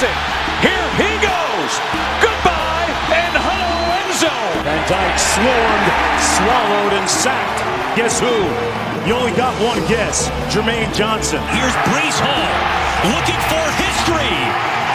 [0.00, 0.16] Wilson,
[0.64, 1.72] here he goes.
[2.24, 4.32] Goodbye and hello, Enzo.
[4.64, 5.88] Van Dyke swarmed,
[6.24, 7.60] swallowed, and sacked.
[8.00, 8.32] Guess who?
[9.04, 10.32] You only got one guess.
[10.48, 11.44] Jermaine Johnson.
[11.52, 12.48] Here's Breece Hall
[13.12, 14.40] looking for history.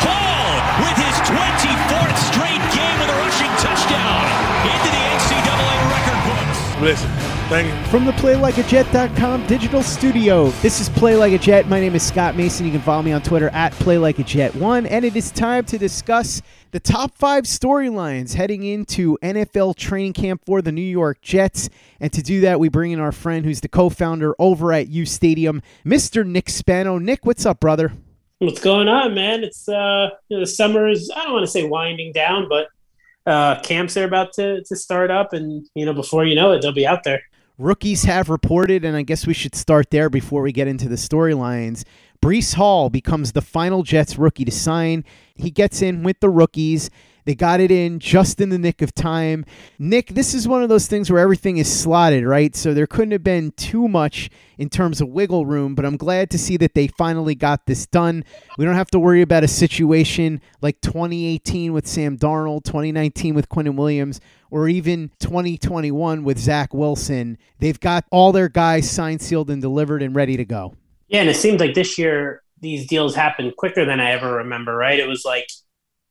[0.02, 4.26] Hall with his 24th straight game with a rushing touchdown
[4.66, 6.60] into the NCAA record books.
[6.82, 7.14] Listen,
[7.50, 7.92] thank you.
[7.92, 11.68] From the PlayLikeAJet.com digital studio, this is Play Like a Jet.
[11.68, 12.66] My name is Scott Mason.
[12.66, 14.88] You can follow me on Twitter at PlayLikeAJet1.
[14.90, 20.42] And it is time to discuss the top five storylines heading into NFL training camp
[20.46, 21.70] for the New York Jets.
[22.00, 24.90] And to do that, we bring in our friend who's the co founder over at
[24.90, 26.26] U Stadium, Mr.
[26.26, 26.98] Nick Spano.
[26.98, 27.94] Nick, what's up, brother?
[28.40, 29.44] What's going on, man?
[29.44, 32.68] It's uh, you know, the summer is I don't want to say winding down, but
[33.26, 36.62] uh, camps are about to to start up, and you know before you know it,
[36.62, 37.22] they'll be out there.
[37.58, 40.96] Rookies have reported, and I guess we should start there before we get into the
[40.96, 41.86] storylines.
[42.22, 45.06] Breece Hall becomes the final Jets rookie to sign.
[45.36, 46.90] He gets in with the rookies.
[47.26, 49.46] They got it in just in the nick of time.
[49.80, 52.56] Nick, this is one of those things where everything is slotted, right?
[52.56, 56.30] So there couldn't have been too much in terms of wiggle room, but I'm glad
[56.32, 58.24] to see that they finally got this done.
[58.58, 63.50] We don't have to worry about a situation like 2018 with Sam Darnold, 2019 with
[63.50, 67.38] Quinnen Williams, or even 2021 with Zach Wilson.
[67.60, 70.76] They've got all their guys signed, sealed, and delivered and ready to go.
[71.08, 74.76] Yeah, and it seems like this year these deals happened quicker than I ever remember.
[74.76, 75.00] Right?
[75.00, 75.48] It was like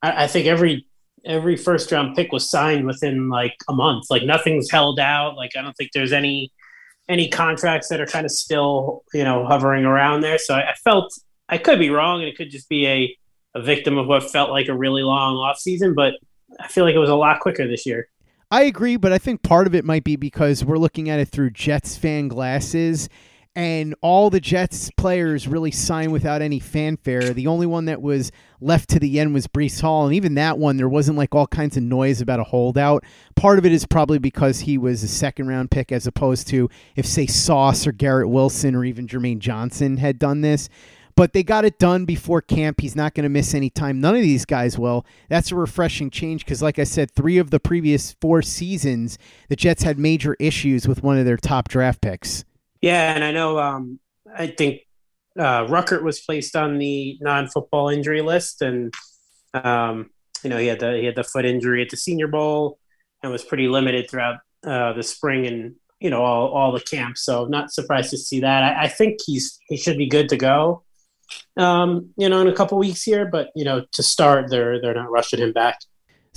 [0.02, 0.86] I, I think every
[1.26, 4.06] every first round pick was signed within like a month.
[4.10, 5.36] Like nothing's held out.
[5.36, 6.52] Like I don't think there's any
[7.08, 10.38] any contracts that are kind of still you know hovering around there.
[10.38, 11.12] So I, I felt
[11.48, 13.16] I could be wrong, and it could just be a
[13.54, 15.94] a victim of what felt like a really long off season.
[15.94, 16.14] But
[16.60, 18.08] I feel like it was a lot quicker this year.
[18.50, 21.28] I agree, but I think part of it might be because we're looking at it
[21.28, 23.08] through Jets fan glasses
[23.56, 27.32] and all the Jets players really signed without any fanfare.
[27.32, 30.58] The only one that was left to the end was Breece Hall, and even that
[30.58, 33.04] one, there wasn't like all kinds of noise about a holdout.
[33.36, 36.68] Part of it is probably because he was a second round pick, as opposed to
[36.96, 40.68] if, say, Sauce or Garrett Wilson or even Jermaine Johnson had done this.
[41.16, 42.80] But they got it done before camp.
[42.80, 44.00] He's not going to miss any time.
[44.00, 45.06] None of these guys will.
[45.28, 49.16] That's a refreshing change because, like I said, three of the previous four seasons,
[49.48, 52.44] the Jets had major issues with one of their top draft picks.
[52.84, 53.58] Yeah, and I know.
[53.58, 53.98] Um,
[54.36, 54.82] I think
[55.38, 58.92] uh, Ruckert was placed on the non-football injury list, and
[59.54, 60.10] um,
[60.42, 62.78] you know he had the he had the foot injury at the Senior Bowl
[63.22, 67.24] and was pretty limited throughout uh, the spring and you know all, all the camps.
[67.24, 68.62] So not surprised to see that.
[68.62, 70.82] I, I think he's he should be good to go.
[71.56, 74.92] Um, you know, in a couple weeks here, but you know, to start, they're they're
[74.92, 75.78] not rushing him back.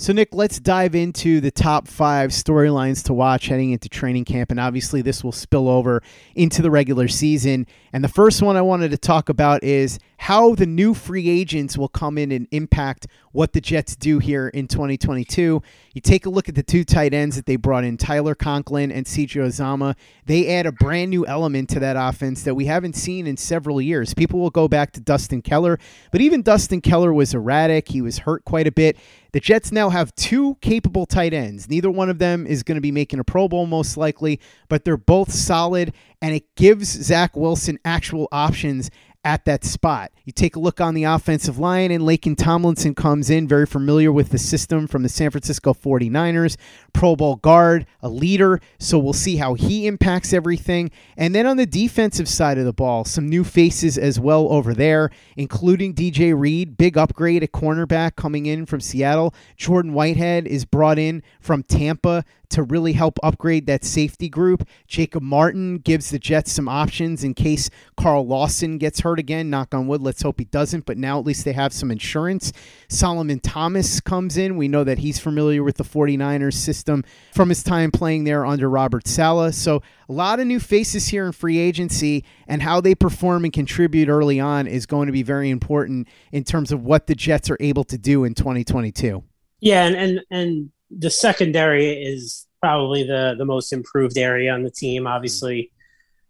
[0.00, 4.52] So, Nick, let's dive into the top five storylines to watch heading into training camp.
[4.52, 6.04] And obviously, this will spill over
[6.36, 7.66] into the regular season.
[7.92, 11.78] And the first one I wanted to talk about is how the new free agents
[11.78, 15.62] will come in and impact what the Jets do here in 2022.
[15.94, 18.92] You take a look at the two tight ends that they brought in, Tyler Conklin
[18.92, 19.94] and CJ Uzomah.
[20.26, 23.80] They add a brand new element to that offense that we haven't seen in several
[23.80, 24.12] years.
[24.12, 25.78] People will go back to Dustin Keller,
[26.12, 27.88] but even Dustin Keller was erratic.
[27.88, 28.98] He was hurt quite a bit.
[29.32, 31.70] The Jets now have two capable tight ends.
[31.70, 34.84] Neither one of them is going to be making a Pro Bowl, most likely, but
[34.84, 38.90] they're both solid, and it gives Zach Wilson actual options
[39.24, 40.10] at that spot.
[40.28, 44.12] You take a look on the offensive line, and Laken Tomlinson comes in, very familiar
[44.12, 46.58] with the system from the San Francisco 49ers,
[46.92, 48.60] Pro Bowl guard, a leader.
[48.78, 50.90] So we'll see how he impacts everything.
[51.16, 54.74] And then on the defensive side of the ball, some new faces as well over
[54.74, 59.34] there, including DJ Reed, big upgrade at cornerback coming in from Seattle.
[59.56, 64.66] Jordan Whitehead is brought in from Tampa to really help upgrade that safety group.
[64.86, 69.50] Jacob Martin gives the Jets some options in case Carl Lawson gets hurt again.
[69.50, 72.52] Knock on wood, let's hope he doesn't, but now at least they have some insurance.
[72.88, 74.56] Solomon Thomas comes in.
[74.56, 77.04] We know that he's familiar with the 49ers system
[77.34, 79.54] from his time playing there under Robert Saleh.
[79.54, 83.52] So a lot of new faces here in free agency, and how they perform and
[83.52, 87.50] contribute early on is going to be very important in terms of what the Jets
[87.50, 89.22] are able to do in 2022.
[89.60, 94.70] Yeah, and and, and the secondary is probably the the most improved area on the
[94.70, 95.06] team.
[95.06, 95.70] Obviously,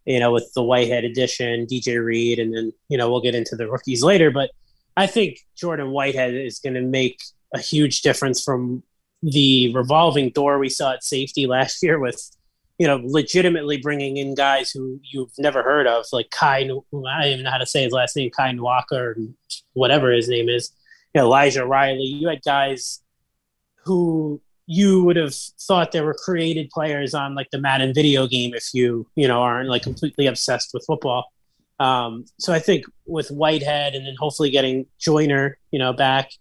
[0.08, 3.56] you know, with the Whitehead edition, DJ Reed, and then, you know, we'll get into
[3.56, 4.30] the rookies later.
[4.30, 4.50] But
[4.96, 7.20] I think Jordan Whitehead is going to make
[7.52, 8.82] a huge difference from
[9.22, 12.18] the revolving door we saw at safety last year with,
[12.78, 16.86] you know, legitimately bringing in guys who you've never heard of, like Kai, I don't
[17.26, 19.14] even know how to say his last name, Kai or
[19.74, 20.72] whatever his name is,
[21.14, 22.04] you know, Elijah Riley.
[22.04, 23.02] You had guys
[23.84, 24.40] who
[24.70, 28.68] you would have thought there were created players on like the Madden video game if
[28.74, 31.32] you you know aren't like completely obsessed with football.
[31.80, 36.32] Um, so I think with Whitehead and then hopefully getting Joyner, you know, back,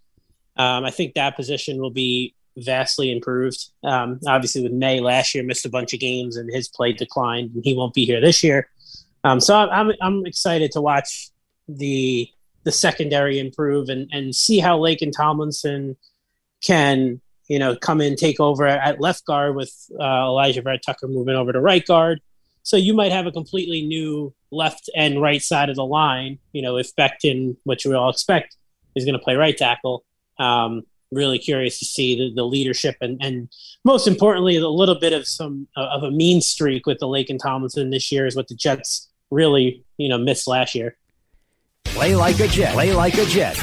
[0.56, 3.70] um, I think that position will be vastly improved.
[3.82, 7.52] Um, obviously, with Maye last year missed a bunch of games and his play declined,
[7.54, 8.68] and he won't be here this year.
[9.24, 11.30] Um, so I'm I'm excited to watch
[11.66, 12.28] the
[12.64, 15.96] the secondary improve and and see how Laken Tomlinson
[16.60, 21.34] can you know, come in, take over at left guard with uh, Alijah Vera-Tucker moving
[21.34, 22.20] over to right guard.
[22.62, 26.38] So you might have a completely new left and right side of the line.
[26.52, 28.56] You know, if Becton, which we all expect,
[28.94, 30.04] is going to play right tackle.
[30.38, 33.48] Um, really curious to see the, the leadership and, and
[33.84, 37.38] most importantly, a little bit of some uh, of a mean streak with the Laken
[37.38, 40.96] Tomlinson this year is what the Jets really, you know, missed last year.
[41.84, 42.74] Play like a Jet.
[42.74, 43.56] Play like a Jet.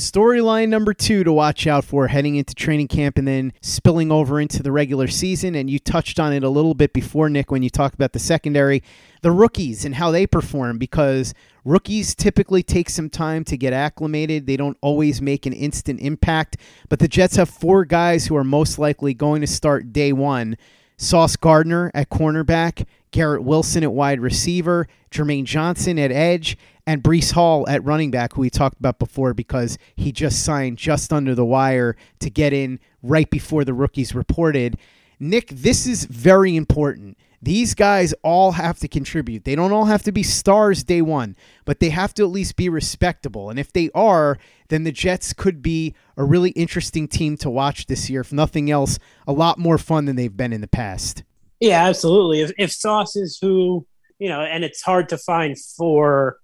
[0.00, 4.40] Storyline number two to watch out for heading into training camp and then spilling over
[4.40, 5.54] into the regular season.
[5.54, 8.18] And you touched on it a little bit before, Nick, when you talked about the
[8.18, 8.82] secondary,
[9.20, 11.34] the rookies and how they perform because
[11.66, 14.46] rookies typically take some time to get acclimated.
[14.46, 16.56] They don't always make an instant impact.
[16.88, 20.56] But the Jets have four guys who are most likely going to start day one
[20.96, 27.32] Sauce Gardner at cornerback, Garrett Wilson at wide receiver, Jermaine Johnson at edge, and Breece
[27.32, 31.34] Hall at running back, who we talked about before because he just signed just under
[31.34, 34.76] the wire to get in right before the rookies reported.
[35.18, 37.16] Nick, this is very important.
[37.42, 39.44] These guys all have to contribute.
[39.44, 42.56] They don't all have to be stars day one, but they have to at least
[42.56, 43.48] be respectable.
[43.48, 44.36] And if they are,
[44.68, 48.20] then the Jets could be a really interesting team to watch this year.
[48.20, 51.22] If nothing else, a lot more fun than they've been in the past.
[51.60, 52.40] Yeah, absolutely.
[52.40, 53.86] If, if Sauce is who,
[54.18, 56.38] you know, and it's hard to find four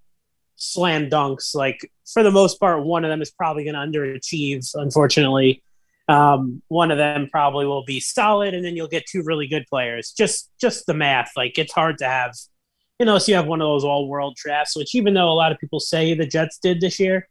[0.57, 4.69] slam dunks, like for the most part, one of them is probably going to underachieve,
[4.75, 5.63] unfortunately.
[6.09, 9.65] Um, one of them probably will be solid, and then you'll get two really good
[9.69, 10.13] players.
[10.17, 12.33] Just just the math, like it's hard to have,
[13.01, 15.35] you know, so you have one of those all world drafts, which even though a
[15.35, 17.27] lot of people say the Jets did this year,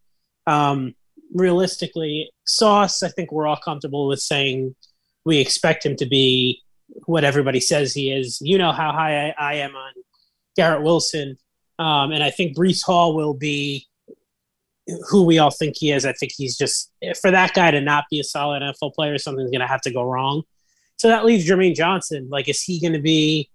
[0.46, 0.94] um,
[1.34, 4.76] realistically, Sauce, I think we're all comfortable with saying
[5.24, 6.62] we expect him to be
[7.06, 8.40] what everybody says he is.
[8.42, 9.94] You know how high I, I am on
[10.56, 11.38] Garrett Wilson,
[11.80, 13.88] um, and I think Breece Hall will be
[15.10, 16.06] who we all think he is.
[16.06, 19.52] I think he's just for that guy to not be a solid NFL player, something's
[19.52, 20.44] going to have to go wrong.
[20.98, 22.28] So that leaves Jermaine Johnson.
[22.30, 23.50] Like, is he going to be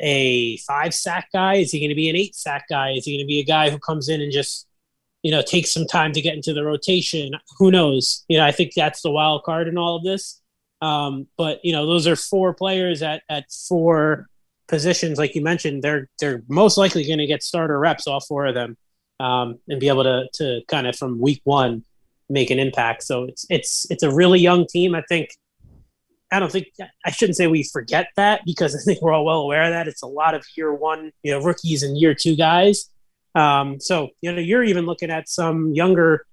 [0.00, 1.56] a five sack guy?
[1.56, 2.92] Is he going to be an eight sack guy?
[2.92, 4.66] Is he going to be a guy who comes in and just
[5.22, 7.32] you know takes some time to get into the rotation?
[7.58, 8.24] Who knows?
[8.28, 10.39] You know, I think that's the wild card in all of this.
[10.82, 14.26] Um, but you know, those are four players at at four
[14.68, 15.82] positions, like you mentioned.
[15.82, 18.76] They're they're most likely going to get starter reps, all four of them
[19.20, 21.84] um, and be able to to kind of from week one
[22.28, 23.04] make an impact.
[23.04, 24.94] So it's it's it's a really young team.
[24.94, 25.28] I think
[26.32, 26.68] I don't think
[27.04, 29.86] I shouldn't say we forget that because I think we're all well aware of that.
[29.86, 32.88] It's a lot of year one, you know, rookies and year two guys.
[33.34, 36.26] Um, so you know, you're even looking at some younger,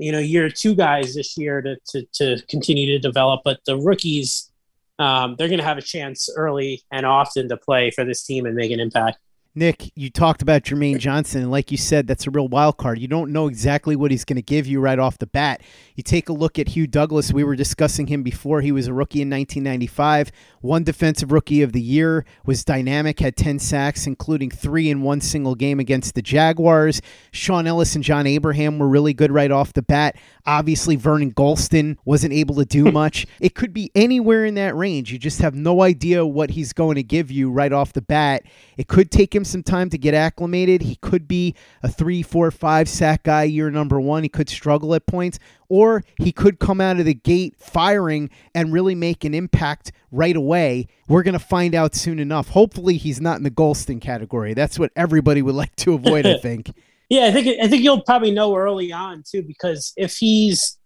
[0.00, 3.42] you know, year two guys this year to to, to continue to develop.
[3.44, 4.50] But the rookies,
[4.98, 8.46] um, they're going to have a chance early and often to play for this team
[8.46, 9.18] and make an impact.
[9.52, 13.00] Nick, you talked about Jermaine Johnson, and like you said, that's a real wild card.
[13.00, 15.60] You don't know exactly what he's going to give you right off the bat.
[15.96, 17.32] You take a look at Hugh Douglas.
[17.32, 18.60] We were discussing him before.
[18.60, 20.30] He was a rookie in 1995.
[20.62, 25.20] Won defensive rookie of the year was dynamic, had 10 sacks, including three in one
[25.20, 27.02] single game against the Jaguars.
[27.32, 30.14] Shaun Ellis and John Abraham were really good right off the bat.
[30.46, 33.26] Obviously, Vernon Gholston wasn't able to do much.
[33.40, 35.10] it could be anywhere in that range.
[35.12, 38.44] You just have no idea what he's going to give you right off the bat.
[38.76, 40.82] It could take him some time to get acclimated.
[40.82, 44.22] He could be a three, four, five sack guy year number one.
[44.22, 48.72] He could struggle at points, or he could come out of the gate firing and
[48.72, 50.86] really make an impact right away.
[51.08, 52.48] We're going to find out soon enough.
[52.48, 54.54] Hopefully, he's not in the Gholston category.
[54.54, 56.72] That's what everybody would like to avoid, I think.
[57.08, 60.78] Yeah, I think I think you'll probably know early on too, because if he's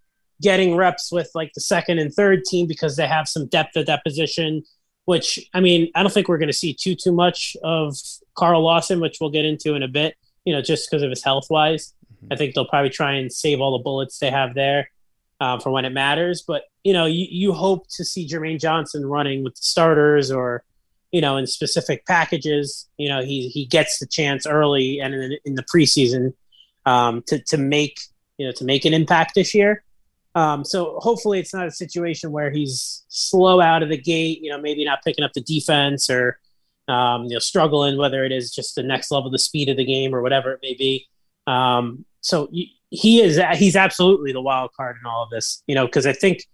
[0.42, 3.86] getting reps with like the second and third team because they have some depth at
[3.86, 4.62] that position,
[5.04, 7.96] which I mean, I don't think we're going to see too too much of
[8.34, 10.16] Carl Lawson, which we'll get into in a bit.
[10.44, 12.32] You know, just because of his health wise, mm-hmm.
[12.32, 14.90] I think they'll probably try and save all the bullets they have there
[15.40, 16.42] um, for when it matters.
[16.46, 20.64] But you know, you, you hope to see Jermaine Johnson running with the starters or
[21.14, 22.88] you know, in specific packages.
[22.96, 26.34] You know, he he gets the chance early and in, in the preseason
[26.86, 28.00] um, to to make
[28.36, 29.84] you know to make an impact this year.
[30.34, 34.40] Um, so hopefully it's not a situation where he's slow out of the gate.
[34.42, 36.38] You know, maybe not picking up the defense or
[36.88, 39.84] um, you know struggling, whether it is just the next level, the speed of the
[39.84, 41.08] game or whatever it may be.
[41.46, 42.48] Um, so
[42.90, 45.62] he is he's absolutely the wild card in all of this.
[45.66, 46.44] You know, because I think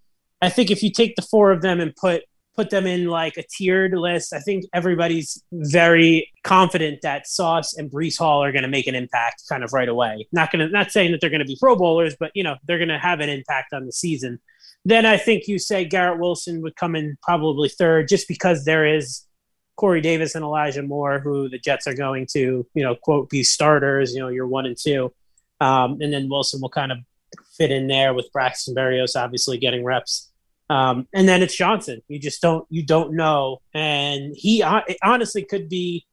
[0.43, 2.25] I think if you take the four of them and put
[2.57, 4.33] put them in like a tiered list.
[4.33, 8.95] I think everybody's very confident that Sauce and Breece Hall are going to make an
[8.95, 10.27] impact kind of right away.
[10.33, 12.57] Not going to, not saying that they're going to be Pro Bowlers, but you know
[12.67, 14.41] they're going to have an impact on the season.
[14.85, 18.87] Then I think you say Garrett Wilson would come in probably third, just because there
[18.87, 19.27] is
[19.77, 23.43] Corey Davis and Elijah Moore, who the Jets are going to, you know, quote, be
[23.43, 24.15] starters.
[24.15, 25.13] You know, you're one and two,
[25.61, 26.99] um, and then Wilson will kind of
[27.57, 30.30] fit in there with Braxton Berrios, obviously getting reps.
[30.71, 32.01] Um, and then it's Johnson.
[32.07, 34.63] You just don't you don't know, and he
[35.03, 36.07] honestly could be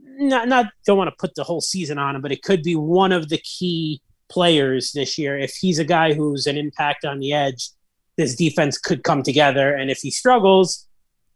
[0.00, 2.76] not not don't want to put the whole season on him, but it could be
[2.76, 5.38] one of the key players this year.
[5.38, 7.68] If he's a guy who's an impact on the edge,
[8.16, 9.74] this defense could come together.
[9.74, 10.86] And if he struggles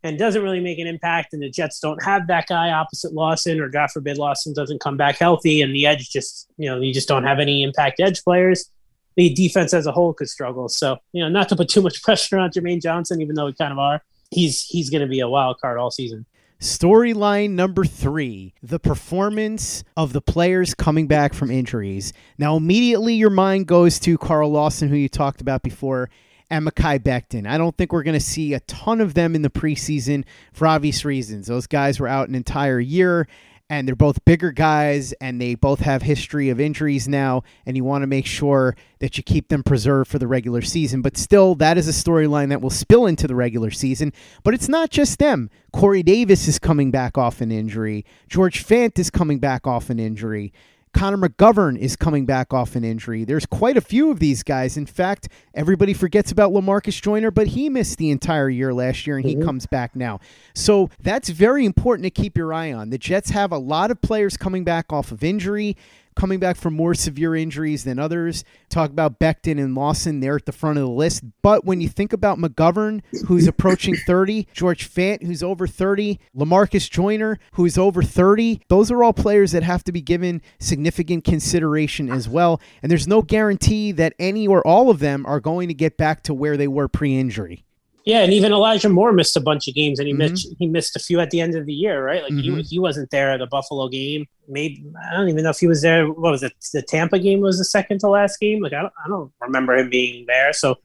[0.02, 3.60] and doesn't really make an impact, and the Jets don't have that guy opposite Lawson,
[3.60, 6.94] or God forbid Lawson doesn't come back healthy, and the edge just you know you
[6.94, 8.70] just don't have any impact edge players
[9.16, 10.68] the defense as a whole could struggle.
[10.68, 13.52] So, you know, not to put too much pressure on Jermaine Johnson, even though we
[13.52, 16.26] kind of are, he's he's going to be a wild card all season.
[16.60, 22.12] Storyline number three the performance of the players coming back from injuries.
[22.38, 26.08] Now, immediately your mind goes to Carl Lawson, who you talked about before,
[26.50, 27.48] and Mekhi Becton.
[27.48, 30.68] I don't think we're going to see a ton of them in the preseason for
[30.68, 31.48] obvious reasons.
[31.48, 33.26] Those guys were out an entire year
[33.72, 37.82] and they're both bigger guys and they both have history of injuries now and you
[37.82, 41.00] want to make sure that you keep them preserved for the regular season.
[41.00, 44.12] But still that is a storyline that will spill into the regular season.
[44.44, 45.48] But it's not just them.
[45.72, 48.04] Corey davis is coming back off an injury.
[48.28, 50.52] George fant is coming back off an injury
[50.94, 53.24] Connor McGovern is coming back off an injury.
[53.24, 54.76] There's quite a few of these guys.
[54.76, 59.16] In fact, everybody forgets about Lamarcus Joyner, but he missed the entire year last year
[59.16, 59.40] and mm-hmm.
[59.40, 60.20] he comes back now.
[60.54, 62.90] So that's very important to keep your eye on.
[62.90, 65.76] The Jets have a lot of players coming back off of injury
[66.16, 68.44] coming back from more severe injuries than others.
[68.68, 71.24] Talk about Becton and Lawson, they're at the front of the list.
[71.42, 76.90] But when you think about McGovern, who's approaching 30, George Fant, who's over 30, Lamarcus
[76.90, 82.10] Joyner, who's over 30, those are all players that have to be given significant consideration
[82.10, 82.60] as well.
[82.82, 86.22] And there's no guarantee that any or all of them are going to get back
[86.24, 87.64] to where they were pre injury.
[88.04, 90.32] Yeah, and even Elijah Moore missed a bunch of games, and he mm-hmm.
[90.32, 92.22] missed he missed a few at the end of the year, right?
[92.22, 92.56] Like mm-hmm.
[92.56, 94.26] he he wasn't there at the Buffalo game.
[94.48, 96.08] Maybe I don't even know if he was there.
[96.08, 96.52] What was it?
[96.72, 98.60] The Tampa game was the second to last game.
[98.60, 100.52] Like I don't I don't remember him being there.
[100.52, 100.78] So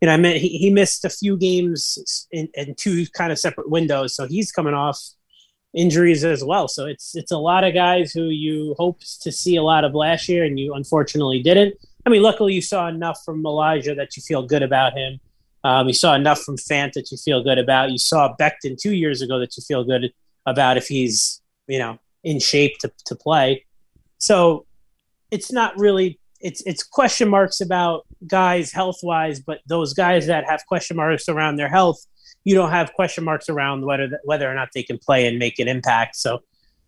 [0.00, 3.38] you know, I mean, he, he missed a few games in, in two kind of
[3.38, 4.14] separate windows.
[4.14, 5.00] So he's coming off
[5.74, 6.68] injuries as well.
[6.68, 9.94] So it's it's a lot of guys who you hoped to see a lot of
[9.94, 11.74] last year, and you unfortunately didn't.
[12.06, 15.20] I mean, luckily you saw enough from Elijah that you feel good about him.
[15.68, 17.90] Um, you saw enough from Fant that you feel good about.
[17.90, 20.10] You saw Becton two years ago that you feel good
[20.46, 23.66] about if he's you know in shape to, to play.
[24.16, 24.64] So
[25.30, 30.46] it's not really it's it's question marks about guys health wise, but those guys that
[30.48, 31.98] have question marks around their health,
[32.44, 35.58] you don't have question marks around whether whether or not they can play and make
[35.58, 36.16] an impact.
[36.16, 36.40] So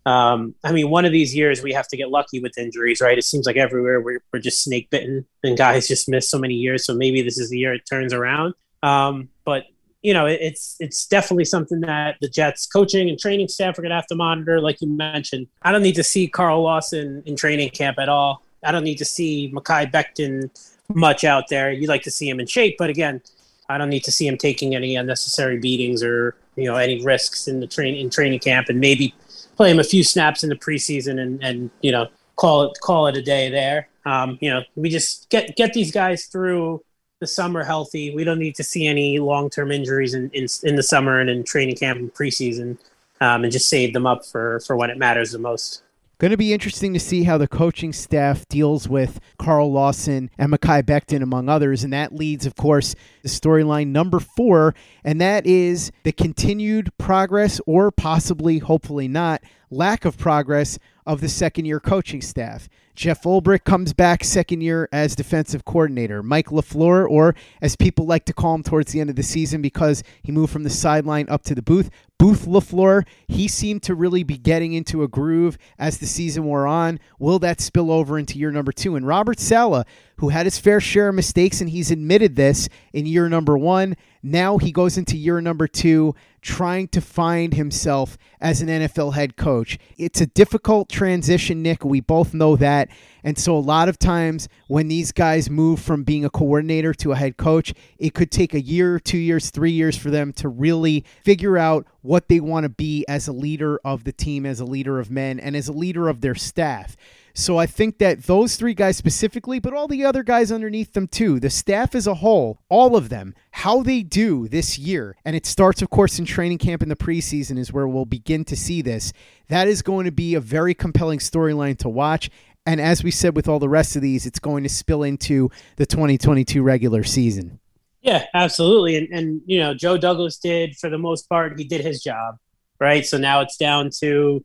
[0.07, 3.19] um, I mean, one of these years we have to get lucky with injuries, right?
[3.19, 6.55] It seems like everywhere we're, we're just snake bitten and guys just miss so many
[6.55, 6.87] years.
[6.87, 8.55] So maybe this is the year it turns around.
[8.83, 9.65] Um, but
[10.03, 13.83] you know, it, it's it's definitely something that the Jets coaching and training staff are
[13.83, 14.61] going to have to monitor.
[14.61, 18.43] Like you mentioned, I don't need to see Carl Lawson in training camp at all.
[18.65, 20.51] I don't need to see Mekhi Becton
[20.89, 21.71] much out there.
[21.73, 23.23] You'd like to see him in shape, but again,
[23.69, 27.47] I don't need to see him taking any unnecessary beatings or you know any risks
[27.47, 29.15] in the train in training camp, and maybe
[29.57, 33.07] play him a few snaps in the preseason and and you know call it call
[33.07, 33.89] it a day there.
[34.07, 36.83] Um, you know, we just get get these guys through
[37.21, 38.15] the summer healthy.
[38.15, 41.31] We don't need to see any long term injuries in, in in the summer and
[41.31, 42.79] in training camp and preseason,
[43.21, 45.83] um, and just save them up for for when it matters the most.
[46.21, 50.53] Going to be interesting to see how the coaching staff deals with Carl Lawson and
[50.53, 51.83] Mekhi Becton, among others.
[51.83, 57.59] And that leads, of course, the storyline number four, and that is the continued progress,
[57.65, 60.79] or possibly, hopefully not, lack of progress
[61.11, 62.69] of the second year coaching staff.
[62.95, 66.23] Jeff Ulbrich comes back second year as defensive coordinator.
[66.23, 69.61] Mike LaFleur, or as people like to call him towards the end of the season
[69.61, 71.91] because he moved from the sideline up to the booth,
[72.21, 76.67] Booth LaFleur, he seemed to really be getting into a groove as the season wore
[76.67, 77.01] on.
[77.19, 78.95] Will that spill over into year number two?
[78.95, 79.87] And Robert Saleh,
[80.17, 83.97] who had his fair share of mistakes, and he's admitted this in year number one.
[84.23, 89.37] Now he goes into year number two, trying to find himself as an NFL head
[89.37, 89.79] coach.
[89.97, 91.85] It's a difficult transition, Nick.
[91.85, 92.89] We both know that.
[93.23, 97.13] And so, a lot of times when these guys move from being a coordinator to
[97.13, 100.49] a head coach, it could take a year, two years, three years for them to
[100.49, 104.61] really figure out what they want to be as a leader of the team, as
[104.61, 106.97] a leader of men, and as a leader of their staff.
[107.35, 111.07] So I think that those three guys specifically, but all the other guys underneath them
[111.07, 115.37] too, the staff as a whole, all of them, how they do this year, and
[115.37, 118.57] it starts, of course, in training camp in the preseason, is where we'll begin to
[118.57, 119.13] see this.
[119.49, 122.31] That is going to be a very compelling storyline to watch.
[122.71, 125.51] And as we said with all the rest of these, it's going to spill into
[125.75, 127.59] the 2022 regular season.
[128.01, 128.97] Yeah, absolutely.
[128.97, 132.37] And, and you know, Joe Douglas did, for the most part, he did his job,
[132.79, 133.05] right?
[133.05, 134.45] So now it's down to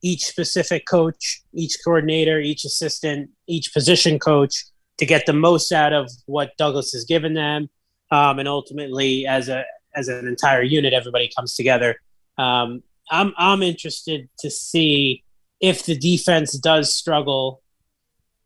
[0.00, 4.64] each specific coach, each coordinator, each assistant, each position coach
[4.96, 7.68] to get the most out of what Douglas has given them,
[8.10, 11.96] um, and ultimately, as a as an entire unit, everybody comes together.
[12.38, 15.22] Um, I'm I'm interested to see
[15.62, 17.62] if the defense does struggle,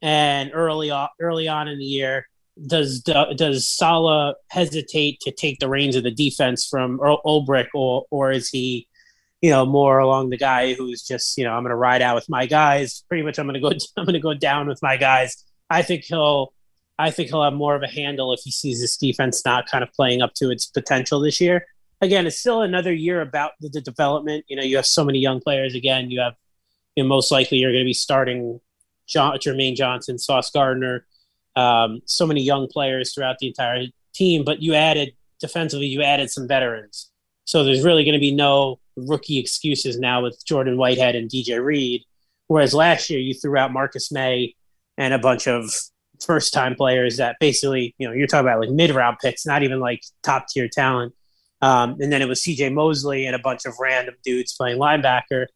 [0.01, 2.29] and early on, early on in the year,
[2.65, 8.31] does does Saleh hesitate to take the reins of the defense from Ulbrich, or or
[8.31, 8.87] is he
[9.43, 12.15] you know, more along the guy who's just, you know, I'm going to ride out
[12.15, 13.05] with my guys.
[13.09, 15.45] Pretty much, I'm going to go, I'm going to go down with my guys.
[15.71, 16.53] I think he'll,
[16.99, 19.85] I think he'll have more of a handle if he sees this defense not kind
[19.85, 21.67] of playing up to its potential this year.
[22.01, 24.45] Again, it's still another year about the, the development.
[24.49, 25.75] You know, you have so many young players.
[25.75, 26.35] Again, you have,
[27.05, 28.61] most likely you're going to be starting
[29.07, 31.07] John, Jermaine Johnson, Sauce Gardner,
[31.55, 34.45] um, so many young players throughout the entire team.
[34.45, 37.11] But you added defensively, you added some veterans.
[37.45, 41.63] So there's really going to be no rookie excuses now with Jordan Whitehead and DJ
[41.63, 42.03] Reed.
[42.49, 44.55] Whereas last year you threw out Marcus Maye
[44.99, 45.71] and a bunch of
[46.25, 49.63] first time players that basically, you know, you're talking about like mid round picks, not
[49.63, 51.15] even like top tier talent.
[51.63, 55.47] Um, and then it was CJ Mosley and a bunch of random dudes playing linebacker.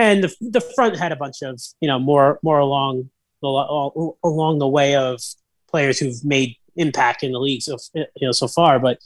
[0.00, 3.10] And the, the front had a bunch of, you know, more, more along
[3.42, 5.20] the, along the way of
[5.68, 8.78] players who've made impact in the league so, you know, so far.
[8.78, 8.98] But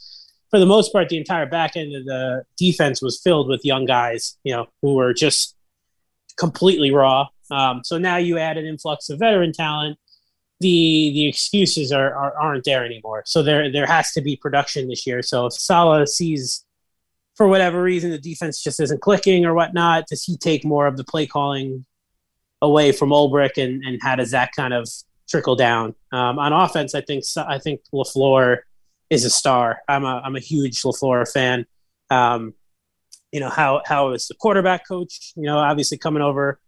[0.51, 3.85] for the most part, the entire back end of the defense was filled with young
[3.85, 5.55] guys, you know, who were just
[6.37, 7.27] completely raw.
[7.51, 9.97] Um, so now you add an influx of veteran talent.
[10.61, 13.23] The the excuses are, are aren't there anymore.
[13.25, 15.21] So there there has to be production this year.
[15.21, 16.63] So if Saleh sees
[17.35, 20.97] for whatever reason the defense just isn't clicking or whatnot, does he take more of
[20.97, 21.85] the play calling
[22.61, 24.87] away from Ulbrich and, and how does that kind of
[25.27, 25.95] trickle down?
[26.11, 28.59] Um, on offense, I think I think LaFleur–
[29.09, 29.81] is a star.
[29.87, 31.65] I'm a I'm a huge LaFleur fan.
[32.09, 32.53] Um,
[33.31, 35.33] you know how how is the quarterback coach?
[35.35, 36.59] You know, obviously coming over.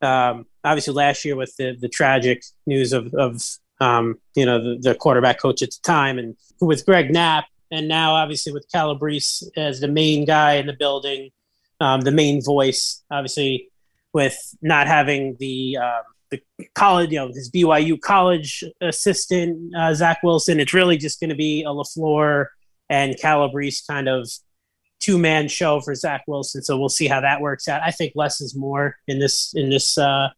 [0.00, 3.42] Um, obviously, last year with the the tragic news of of
[3.80, 7.88] um, you know the, the, quarterback coach at the time, and with Greg Knapp, and
[7.88, 11.30] now obviously with Calabrese as the main guy in the building,
[11.80, 13.02] um, the main voice.
[13.10, 13.70] Obviously,
[14.12, 16.40] with not having the um, the
[16.74, 20.60] college, you know, his BYU college assistant, uh, Zach Wilson.
[20.60, 22.46] It's really just going to be a LaFleur
[22.88, 24.28] and Calabrese kind of
[25.00, 26.62] two man show for Zach Wilson.
[26.62, 27.82] So we'll see how that works out.
[27.82, 30.28] I think less is more in this in this uh,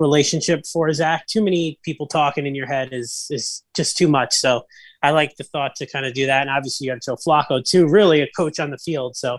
[0.00, 1.26] relationship for Zach.
[1.26, 4.34] Too many people talking in your head is is just too much.
[4.34, 4.62] So
[5.02, 6.42] I like the thought to kind of do that.
[6.42, 9.16] And obviously you have Joe Flacco too, really a coach on the field.
[9.16, 9.38] So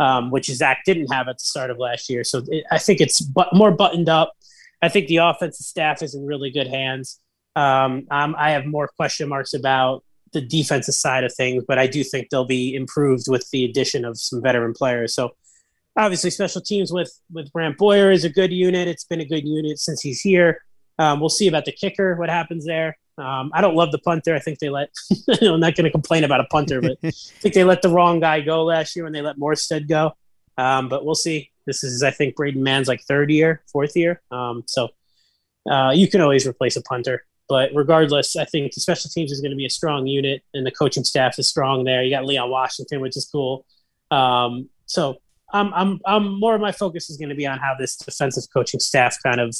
[0.00, 2.24] um, which Zach didn't have at the start of last year.
[2.24, 4.32] So it, I think it's but more buttoned up.
[4.82, 7.20] I think the offensive staff is in really good hands.
[7.54, 12.02] Um, I have more question marks about the defensive side of things, but I do
[12.02, 15.14] think they'll be improved with the addition of some veteran players.
[15.14, 15.32] So
[15.96, 18.88] obviously, special teams with with Brant Boyer is a good unit.
[18.88, 20.62] It's been a good unit since he's here.
[21.00, 22.98] Um, we'll see about the kicker, what happens there.
[23.16, 24.34] Um, I don't love the punter.
[24.34, 24.90] I think they let.
[25.42, 28.20] I'm not going to complain about a punter, but I think they let the wrong
[28.20, 30.12] guy go last year when they let Morstead go.
[30.58, 31.50] Um, but we'll see.
[31.66, 34.20] This is, I think, Braden Mann's like third year, fourth year.
[34.30, 34.90] Um, so
[35.70, 37.24] uh, you can always replace a punter.
[37.48, 40.66] But regardless, I think the special teams is going to be a strong unit, and
[40.66, 42.02] the coaching staff is strong there.
[42.02, 43.64] You got Leon Washington, which is cool.
[44.10, 45.16] Um, so
[45.52, 48.44] I'm, I'm, I'm more of my focus is going to be on how this defensive
[48.52, 49.56] coaching staff kind of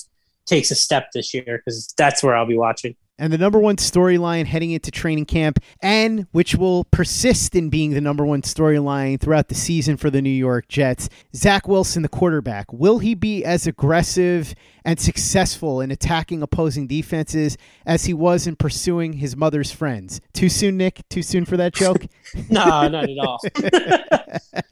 [0.50, 3.76] takes a step this year because that's where I'll be watching and the number one
[3.76, 9.20] storyline heading into training camp, and which will persist in being the number one storyline
[9.20, 11.10] throughout the season for the New York Jets.
[11.36, 14.54] Zach Wilson, the quarterback, will he be as aggressive
[14.84, 20.22] and successful in attacking opposing defenses as he was in pursuing his mother's friends?
[20.32, 21.06] Too soon, Nick?
[21.10, 22.06] Too soon for that joke?
[22.50, 23.38] no, not at all.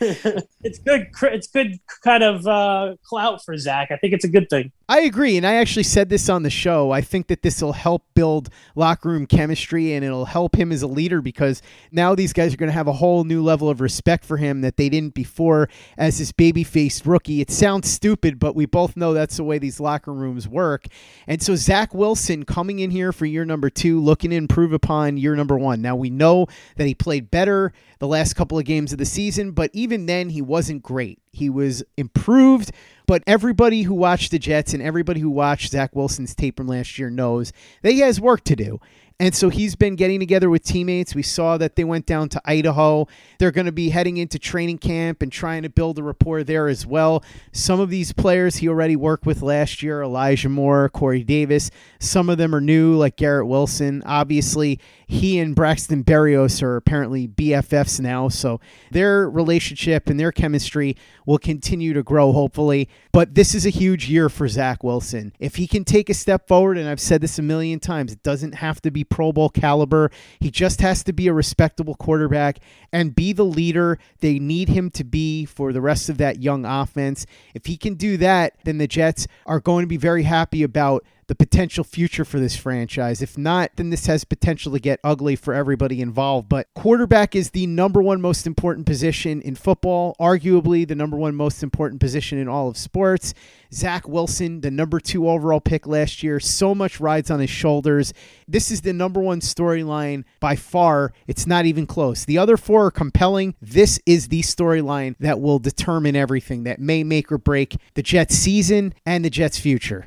[0.01, 1.09] it's good.
[1.23, 3.91] It's good kind of uh, clout for Zach.
[3.91, 4.71] I think it's a good thing.
[4.89, 6.93] I agree, and I actually said this on the show.
[6.93, 8.38] I think that this will help build
[8.75, 12.57] locker room chemistry, and it'll help him as a leader because now these guys are
[12.57, 15.69] going to have a whole new level of respect for him that they didn't before
[15.97, 17.41] as this baby-faced rookie.
[17.41, 20.87] It sounds stupid, but we both know that's the way these locker rooms work.
[21.27, 25.17] And so Zach Wilson coming in here for year number two, looking to improve upon
[25.17, 25.83] year number one.
[25.83, 26.47] Now we know
[26.77, 30.31] that he played better the last couple of games of the season, but even then
[30.31, 31.19] he wasn't great.
[31.33, 32.73] He was improved
[33.09, 36.99] but everybody who watched the Jets and everybody who watched Zach Wilson's tape from last
[36.99, 38.81] year knows that he has work to do.
[39.21, 41.13] And so he's been getting together with teammates.
[41.13, 43.09] We saw that they went down to Idaho.
[43.41, 46.69] They're going to be heading into training camp and trying to build a rapport there
[46.69, 47.25] as well.
[47.51, 51.73] Some of these players he already worked with last year Elijah Moore, Corey Davis.
[51.99, 54.05] Some of them are new, like Garrett Wilson.
[54.07, 54.79] Obviously,
[55.09, 58.29] he and Braxton Berrios are apparently BFFs now.
[58.29, 58.61] So
[58.93, 62.89] their relationship and their chemistry will continue to grow, hopefully.
[63.11, 65.33] But this is a huge year for Zach Wilson.
[65.41, 68.23] If he can take a step forward, and I've said this a million times, it
[68.23, 70.11] doesn't have to be Pro Bowl caliber.
[70.41, 72.59] He just has to be a respectable quarterback
[72.93, 76.65] and be the leader they need him to be for the rest of that young
[76.65, 77.27] offense.
[77.55, 81.05] If he can do that, then the Jets are going to be very happy about
[81.29, 83.23] the potential future for this franchise.
[83.23, 86.49] If not, then this has potential to get ugly for everybody involved.
[86.49, 91.35] But quarterback is the number one most important position in football, arguably the number one
[91.35, 93.35] most important position in all of sports.
[93.73, 98.15] Zach Wilson, the number two overall pick last year, so much rides on his shoulders.
[98.49, 101.13] This is the number one storyline by far.
[101.27, 102.25] It's not even close.
[102.25, 103.55] The other four are compelling.
[103.61, 108.35] This is the storyline that will determine everything, that may make or break the Jets
[108.37, 110.07] season and the Jets future.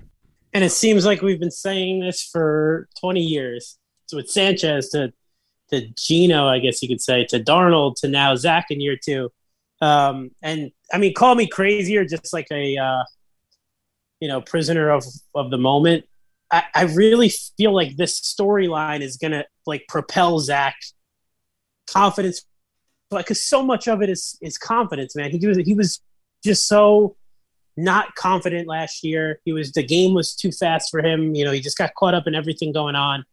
[0.54, 3.78] And it seems like we've been saying this for 20 years.
[4.08, 5.14] So with Sanchez to
[5.72, 9.32] to Geno, I guess you could say, to Darnold, to now Zach in year two.
[9.82, 13.04] Um, and I mean, call me crazy or just like a uh,
[14.20, 16.06] you know prisoner of of the moment.
[16.52, 20.76] I, I really feel like this storyline is gonna like propel Zach
[21.88, 22.46] confidence,
[23.10, 25.32] because so much of it is is confidence, man.
[25.32, 26.02] He was he was
[26.44, 27.16] just so
[27.78, 29.40] not confident last year.
[29.46, 31.36] He was the game was too fast for him.
[31.36, 33.24] You know, he just got caught up in everything going on.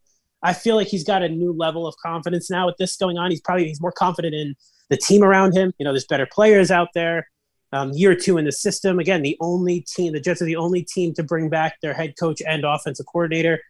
[0.41, 3.31] I feel like he's got a new level of confidence now with this going on.
[3.31, 4.55] He's probably he's more confident in
[4.89, 5.73] the team around him.
[5.77, 7.27] You know, there's better players out there.
[7.71, 8.97] Um, year two in the system.
[8.97, 12.15] Again, the only team, the Jets are the only team to bring back their head
[12.19, 13.61] coach and offensive coordinator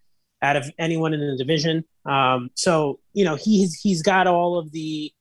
[0.41, 1.83] out of anyone in the division.
[2.05, 5.11] Um, so you know he's he's got all of the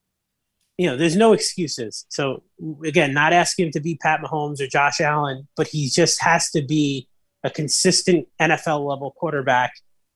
[0.78, 2.06] you know, there's no excuses.
[2.08, 2.44] So
[2.84, 6.50] again, not asking him to be Pat Mahomes or Josh Allen, but he just has
[6.52, 7.08] to be
[7.44, 9.72] a consistent NFL level quarterback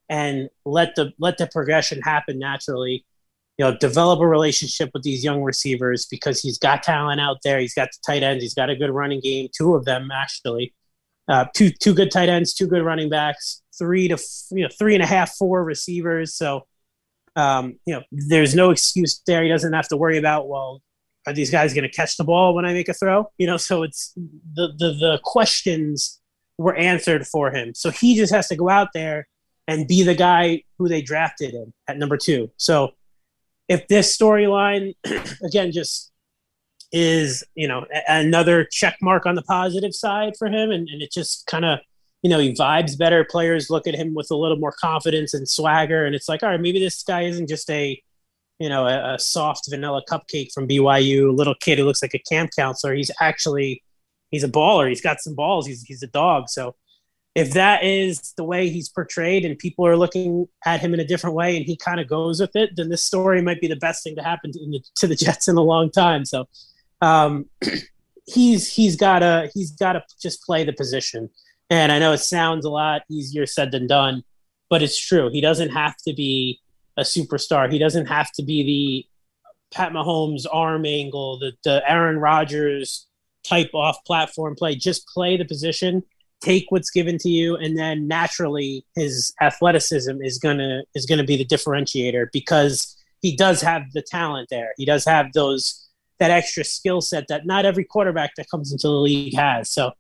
[0.08, 3.04] and let the let the progression happen naturally.
[3.58, 7.58] You know, develop a relationship with these young receivers because he's got talent out there.
[7.58, 8.42] He's got the tight ends.
[8.42, 9.48] He's got a good running game.
[9.54, 10.74] Two of them actually,
[11.28, 14.16] uh, two two good tight ends, two good running backs, three to
[14.52, 16.34] you know three and a half, four receivers.
[16.34, 16.66] So
[17.36, 19.42] um, you know, there's no excuse there.
[19.42, 20.82] He doesn't have to worry about, well,
[21.26, 23.30] are these guys going to catch the ball when I make a throw?
[23.38, 26.20] You know, so it's the, the, the questions
[26.58, 27.74] were answered for him.
[27.74, 29.28] So he just has to go out there
[29.68, 32.50] and be the guy who they drafted him at number two.
[32.56, 32.92] So
[33.68, 34.94] if this storyline,
[35.44, 36.10] again, just
[36.90, 41.10] is, you know, another check mark on the positive side for him, and, and it
[41.10, 41.78] just kind of
[42.22, 43.24] you know, he vibes better.
[43.24, 46.48] Players look at him with a little more confidence and swagger, and it's like, all
[46.50, 48.00] right, maybe this guy isn't just a,
[48.60, 52.20] you know, a, a soft vanilla cupcake from BYU, little kid who looks like a
[52.20, 52.94] camp counselor.
[52.94, 53.82] He's actually,
[54.30, 54.88] he's a baller.
[54.88, 55.66] He's got some balls.
[55.66, 56.48] He's he's a dog.
[56.48, 56.76] So,
[57.34, 61.04] if that is the way he's portrayed, and people are looking at him in a
[61.04, 63.76] different way, and he kind of goes with it, then this story might be the
[63.76, 66.24] best thing to happen to the, to the Jets in a long time.
[66.24, 66.46] So,
[67.00, 67.46] um,
[68.26, 71.28] he's he's gotta he's gotta just play the position
[71.72, 74.24] and I know it sounds a lot easier said than done,
[74.68, 75.30] but it's true.
[75.30, 76.60] He doesn't have to be
[76.98, 77.72] a superstar.
[77.72, 83.06] He doesn't have to be the Pat Mahomes arm angle, the, the Aaron Rodgers
[83.42, 84.74] type off platform play.
[84.74, 86.02] Just play the position,
[86.42, 91.38] take what's given to you, and then naturally his athleticism is gonna is gonna be
[91.38, 94.74] the differentiator because he does have the talent there.
[94.76, 98.88] He does have those that extra skill set that not every quarterback that comes into
[98.88, 99.70] the league has.
[99.70, 99.92] So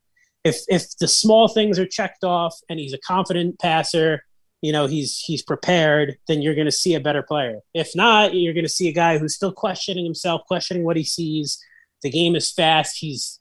[0.44, 4.24] if if the small things are checked off and he's a confident passer,
[4.60, 7.60] you know, he's he's prepared, then you're going to see a better player.
[7.74, 11.04] If not, you're going to see a guy who's still questioning himself, questioning what he
[11.04, 11.58] sees.
[12.02, 12.98] The game is fast.
[12.98, 13.38] He's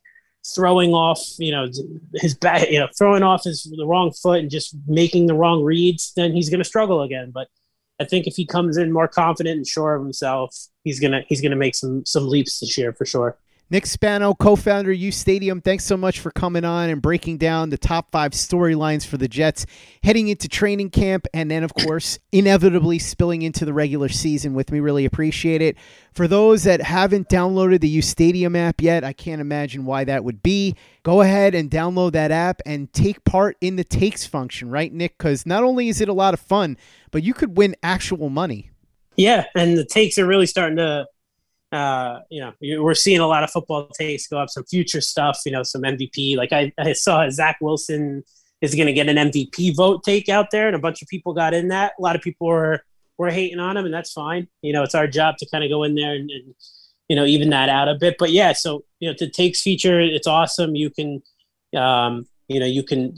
[0.54, 1.68] throwing off, you know,
[2.14, 5.62] his back, you know, throwing off his the wrong foot and just making the wrong
[5.62, 7.30] reads, then he's going to struggle again.
[7.32, 7.48] But
[8.00, 11.40] I think if he comes in more confident and sure of himself, he's gonna he's
[11.40, 13.38] gonna make some some leaps this year for sure.
[13.72, 17.70] Nick Spano, co founder U Stadium, thanks so much for coming on and breaking down
[17.70, 19.64] the top five storylines for the Jets
[20.04, 24.70] heading into training camp and then, of course, inevitably spilling into the regular season with
[24.70, 24.78] me.
[24.78, 25.78] Really appreciate it.
[26.12, 30.22] For those that haven't downloaded the U Stadium app yet, I can't imagine why that
[30.22, 30.76] would be.
[31.02, 35.16] Go ahead and download that app and take part in the takes function, right, Nick?
[35.16, 36.76] Because not only is it a lot of fun,
[37.10, 38.68] but you could win actual money.
[39.16, 41.06] Yeah, and the takes are really starting to
[41.72, 45.40] uh, you know, we're seeing a lot of football takes go up, some future stuff,
[45.46, 46.36] you know, some MVP.
[46.36, 48.22] Like I, I saw Zach Wilson
[48.60, 51.32] is going to get an MVP vote take out there, and a bunch of people
[51.32, 51.94] got in that.
[51.98, 52.84] A lot of people were
[53.16, 54.48] were hating on him, and that's fine.
[54.60, 56.54] You know, it's our job to kind of go in there and, and
[57.08, 58.16] you know even that out a bit.
[58.18, 60.76] But yeah, so you know, the takes feature, it's awesome.
[60.76, 61.22] You can,
[61.74, 63.14] um, you know, you can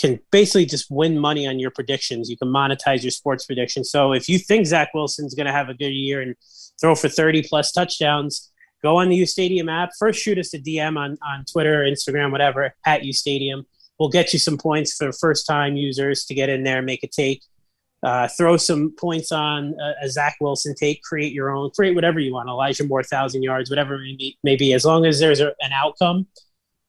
[0.00, 2.28] can basically just win money on your predictions.
[2.28, 3.90] You can monetize your sports predictions.
[3.90, 6.34] So if you think Zach Wilson's going to have a good year and
[6.80, 8.50] throw for 30 plus touchdowns,
[8.82, 9.90] go on the U Stadium app.
[9.98, 13.66] First, shoot us a DM on, on Twitter, Instagram, whatever, at U Stadium.
[13.98, 17.02] We'll get you some points for first time users to get in there and make
[17.02, 17.42] a take.
[18.00, 22.20] Uh, throw some points on a, a, Zach Wilson take, create your own, create whatever
[22.20, 22.48] you want.
[22.48, 26.24] Elijah Moore, thousand yards, whatever maybe, maybe as long as there's a, an outcome,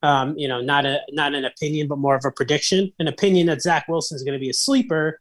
[0.01, 2.91] um, you know, not a not an opinion, but more of a prediction.
[2.99, 5.19] An opinion that Zach Wilson is going to be a sleeper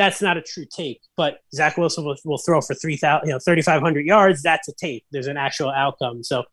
[0.00, 1.02] that's not a true take.
[1.16, 4.42] But Zach Wilson will, will throw for three thousand, you know, thirty five hundred yards.
[4.42, 5.04] That's a take.
[5.10, 6.24] There's an actual outcome.
[6.24, 6.44] So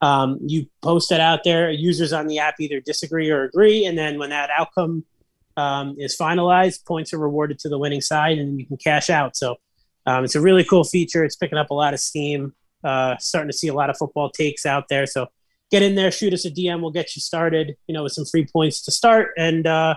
[0.00, 1.70] um, you post that out there.
[1.70, 5.04] Users on the app either disagree or agree, and then when that outcome
[5.56, 9.36] um, is finalized, points are rewarded to the winning side, and you can cash out.
[9.36, 9.56] So
[10.06, 11.24] um, it's a really cool feature.
[11.24, 12.54] It's picking up a lot of steam.
[12.82, 15.06] Uh, starting to see a lot of football takes out there.
[15.06, 15.26] So
[15.70, 16.80] get in there, shoot us a DM.
[16.80, 17.76] We'll get you started.
[17.86, 19.94] You know, with some free points to start, and uh,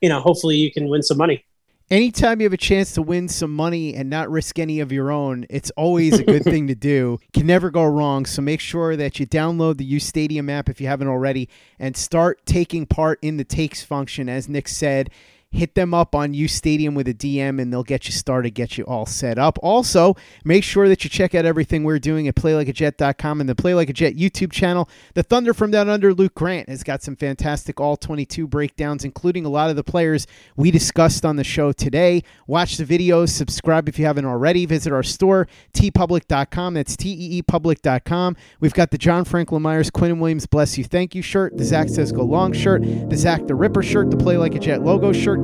[0.00, 1.44] you know, hopefully you can win some money
[1.90, 5.10] anytime you have a chance to win some money and not risk any of your
[5.10, 7.18] own, it's always a good thing to do.
[7.32, 8.26] Can never go wrong.
[8.26, 11.48] So make sure that you download the U Stadium app if you haven't already
[11.78, 14.28] and start taking part in the takes function.
[14.28, 15.10] As Nick said,
[15.54, 18.76] hit them up on U Stadium with a DM and they'll get you started, get
[18.76, 19.58] you all set up.
[19.62, 23.74] Also, make sure that you check out everything we're doing at playlikeajet.com and the Play
[23.74, 24.88] Like a Jet YouTube channel.
[25.14, 29.44] The Thunder from Down Under, Luke Grant, has got some fantastic all 22 breakdowns, including
[29.44, 32.22] a lot of the players we discussed on the show today.
[32.46, 34.66] Watch the videos, subscribe if you haven't already.
[34.66, 36.74] Visit our store, teepublic.com.
[36.74, 38.36] That's teepublic.com.
[38.60, 41.88] We've got the John Franklin Myers, Quinn Williams, Bless You, Thank You shirt, the Zach
[41.88, 45.12] Says Go Long shirt, the Zach the Ripper shirt, the Play Like a Jet logo
[45.12, 45.43] shirt,